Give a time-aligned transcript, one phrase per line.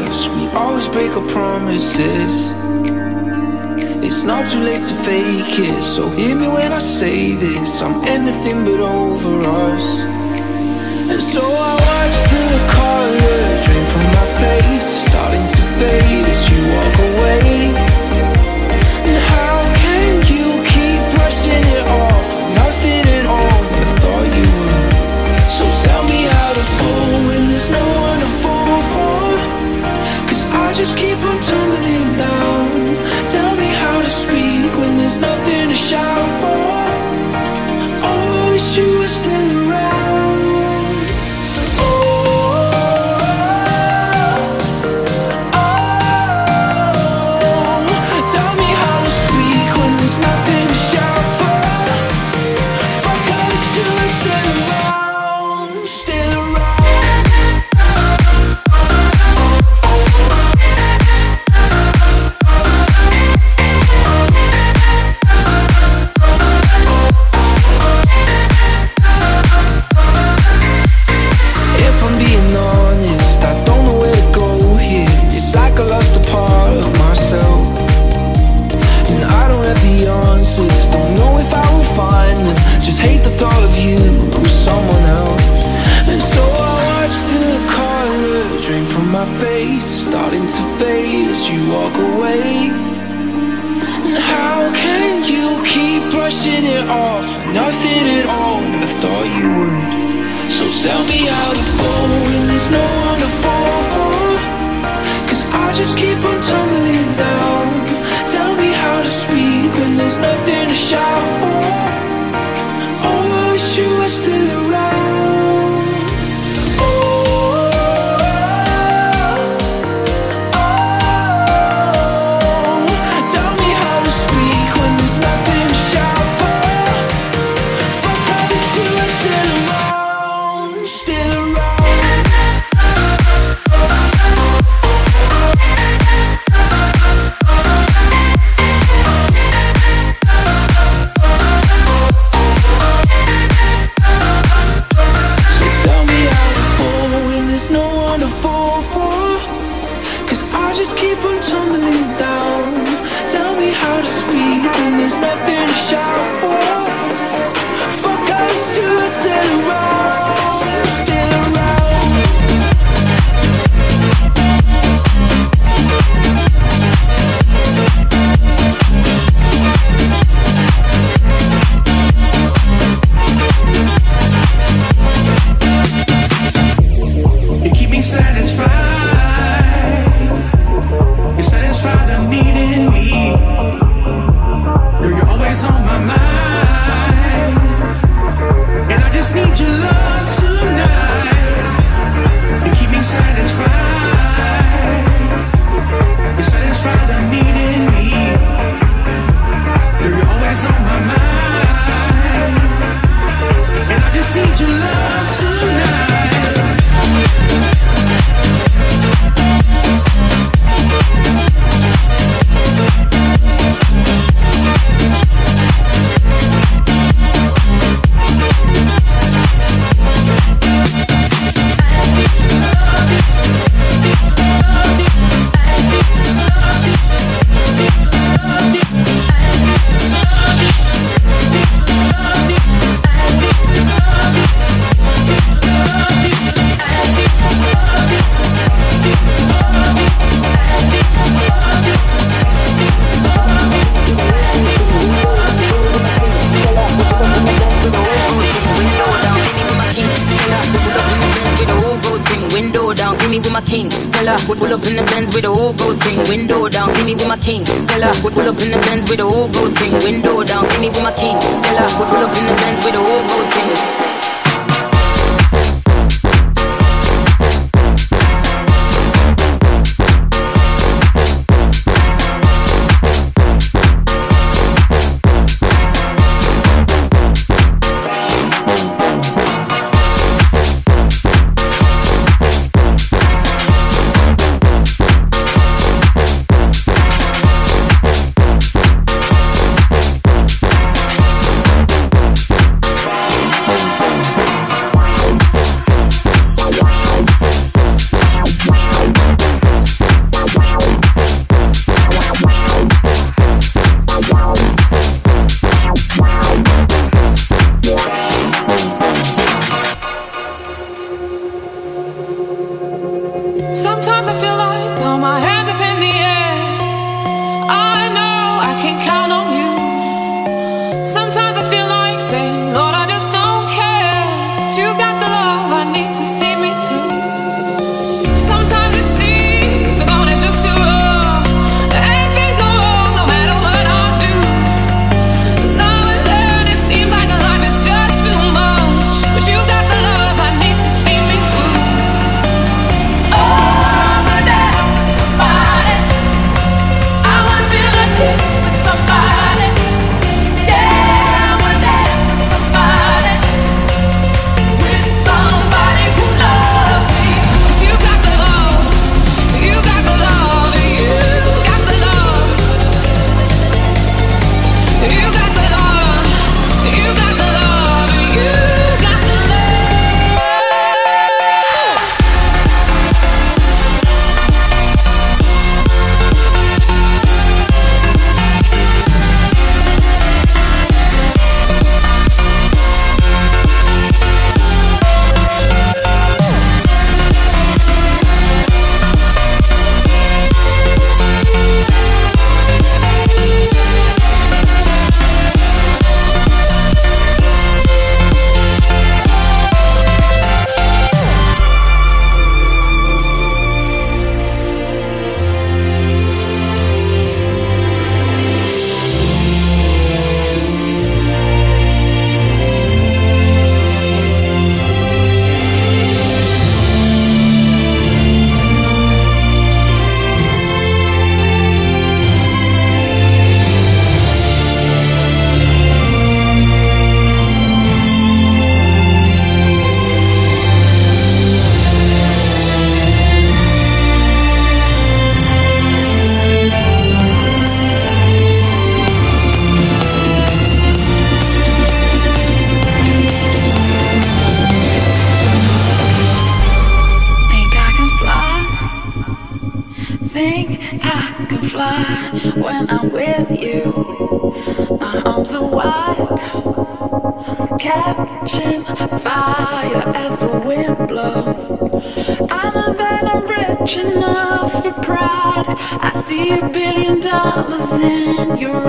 [0.00, 2.32] We always break our promises.
[4.02, 7.82] It's not too late to fake it, so hear me when I say this.
[7.82, 9.84] I'm anything but over us.
[11.12, 12.46] And so I watch the
[12.78, 18.09] color drain from my face, starting to fade as you walk away.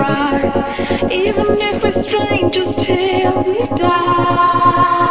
[0.02, 0.58] rise.
[1.12, 5.01] Even if we're strangers till we die.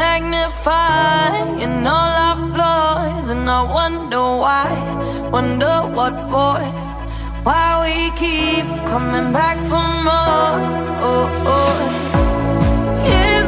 [0.00, 4.70] magnifying all our flaws, and I wonder why,
[5.36, 6.56] wonder what for,
[7.46, 10.54] why we keep coming back for more.
[11.08, 11.74] Oh, oh.
[13.08, 13.39] Yeah.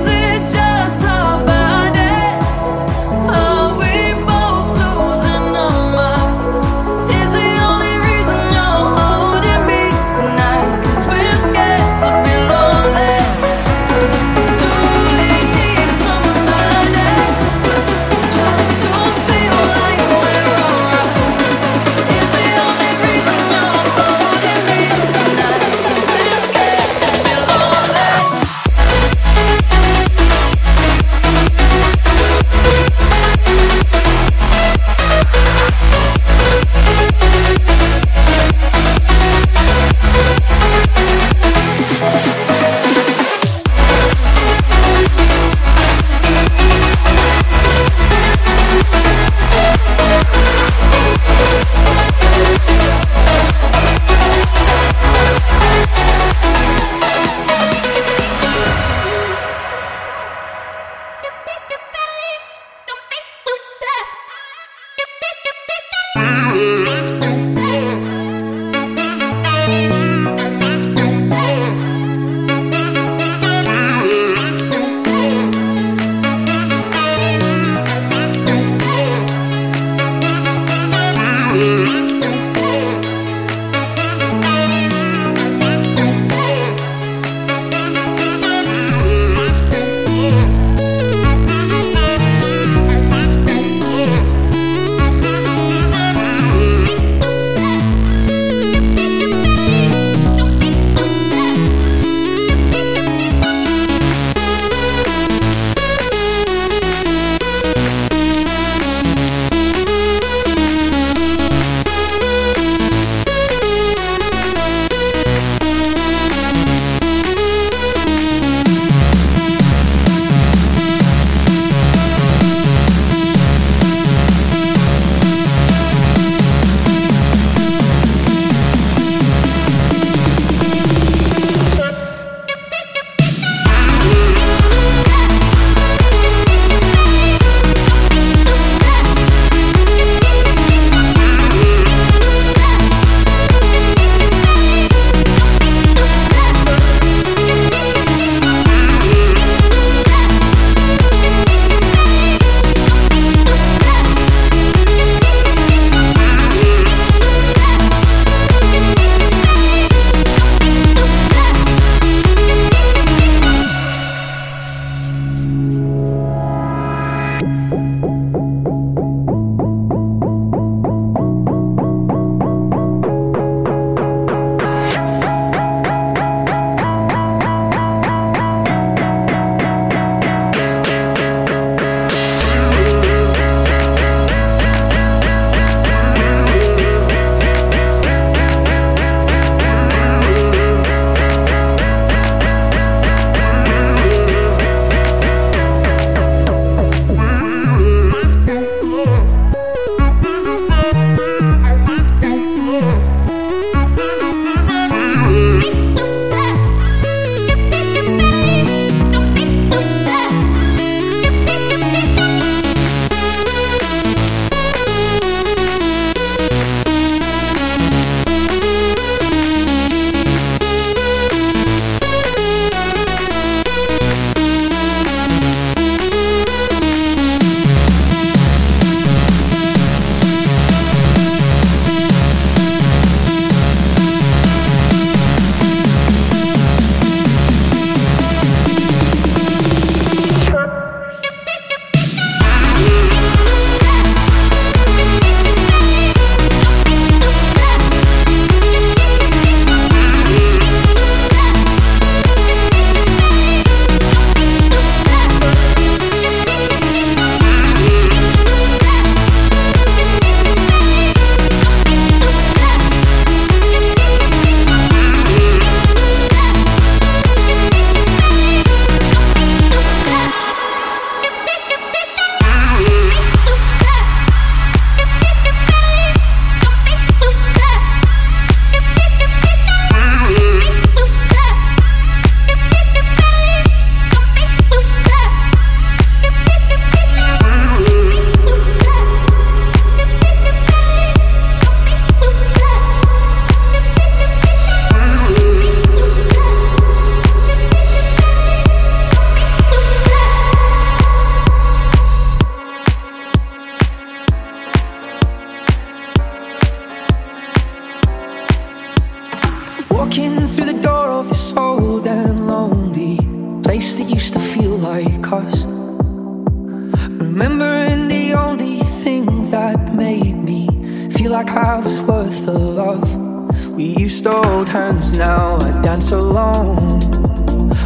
[323.83, 327.01] We used to hold hands, now I dance alone.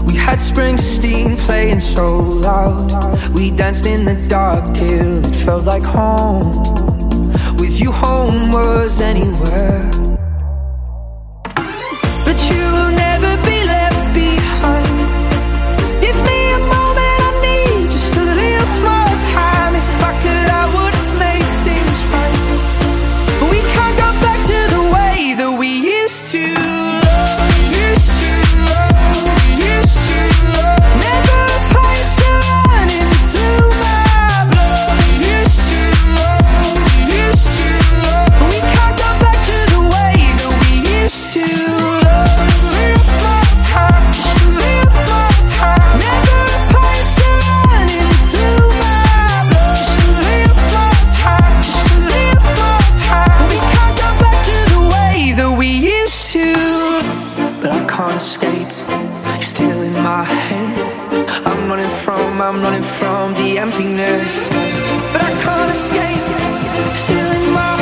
[0.04, 2.92] We had Springsteen playing so loud.
[3.34, 6.52] We danced in the dark till it felt like home.
[7.56, 9.90] With you, home was anywhere.
[12.26, 13.55] But you will never be.
[62.06, 64.38] from, I'm running from the emptiness.
[65.12, 66.26] But I can't escape,
[66.94, 67.75] still in my